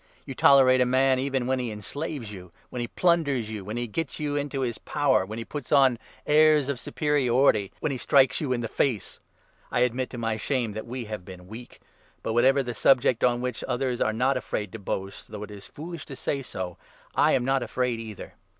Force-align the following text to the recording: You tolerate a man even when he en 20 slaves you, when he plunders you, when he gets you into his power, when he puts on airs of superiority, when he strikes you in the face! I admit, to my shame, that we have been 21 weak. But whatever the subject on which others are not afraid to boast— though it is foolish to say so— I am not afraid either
You 0.25 0.33
tolerate 0.33 0.81
a 0.81 0.85
man 0.87 1.19
even 1.19 1.45
when 1.45 1.59
he 1.59 1.69
en 1.71 1.77
20 1.77 1.81
slaves 1.83 2.33
you, 2.33 2.51
when 2.71 2.79
he 2.79 2.87
plunders 2.87 3.51
you, 3.51 3.63
when 3.63 3.77
he 3.77 3.85
gets 3.85 4.19
you 4.19 4.35
into 4.35 4.61
his 4.61 4.79
power, 4.79 5.27
when 5.27 5.37
he 5.37 5.45
puts 5.45 5.71
on 5.71 5.99
airs 6.25 6.69
of 6.69 6.79
superiority, 6.79 7.71
when 7.81 7.91
he 7.91 7.99
strikes 7.99 8.41
you 8.41 8.51
in 8.51 8.61
the 8.61 8.67
face! 8.67 9.19
I 9.69 9.81
admit, 9.81 10.09
to 10.09 10.17
my 10.17 10.37
shame, 10.37 10.71
that 10.71 10.87
we 10.87 11.05
have 11.05 11.23
been 11.23 11.37
21 11.41 11.47
weak. 11.47 11.81
But 12.23 12.33
whatever 12.33 12.63
the 12.63 12.73
subject 12.73 13.23
on 13.23 13.41
which 13.41 13.63
others 13.67 14.01
are 14.01 14.11
not 14.11 14.37
afraid 14.37 14.71
to 14.71 14.79
boast— 14.79 15.27
though 15.29 15.43
it 15.43 15.51
is 15.51 15.67
foolish 15.67 16.05
to 16.05 16.15
say 16.15 16.41
so— 16.41 16.77
I 17.13 17.33
am 17.33 17.45
not 17.45 17.61
afraid 17.61 17.99
either 17.99 18.33